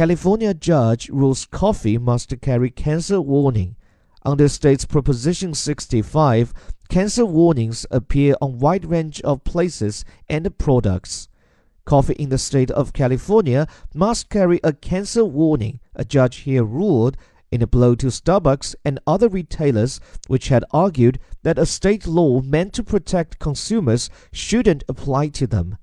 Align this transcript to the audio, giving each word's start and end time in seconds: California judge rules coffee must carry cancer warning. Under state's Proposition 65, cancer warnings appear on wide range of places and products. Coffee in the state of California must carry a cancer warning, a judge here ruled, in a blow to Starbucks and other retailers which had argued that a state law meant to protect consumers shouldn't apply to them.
California 0.00 0.54
judge 0.54 1.10
rules 1.10 1.44
coffee 1.44 1.98
must 1.98 2.32
carry 2.40 2.70
cancer 2.70 3.20
warning. 3.20 3.76
Under 4.24 4.48
state's 4.48 4.86
Proposition 4.86 5.52
65, 5.52 6.54
cancer 6.88 7.26
warnings 7.26 7.84
appear 7.90 8.34
on 8.40 8.58
wide 8.58 8.86
range 8.86 9.20
of 9.20 9.44
places 9.44 10.06
and 10.26 10.56
products. 10.56 11.28
Coffee 11.84 12.14
in 12.14 12.30
the 12.30 12.38
state 12.38 12.70
of 12.70 12.94
California 12.94 13.66
must 13.92 14.30
carry 14.30 14.58
a 14.64 14.72
cancer 14.72 15.22
warning, 15.22 15.80
a 15.94 16.02
judge 16.02 16.36
here 16.36 16.64
ruled, 16.64 17.18
in 17.52 17.60
a 17.60 17.66
blow 17.66 17.94
to 17.96 18.06
Starbucks 18.06 18.74
and 18.82 19.00
other 19.06 19.28
retailers 19.28 20.00
which 20.28 20.48
had 20.48 20.64
argued 20.70 21.20
that 21.42 21.58
a 21.58 21.66
state 21.66 22.06
law 22.06 22.40
meant 22.40 22.72
to 22.72 22.82
protect 22.82 23.38
consumers 23.38 24.08
shouldn't 24.32 24.82
apply 24.88 25.28
to 25.28 25.46
them. 25.46 25.76